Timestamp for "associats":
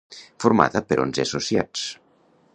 1.29-1.85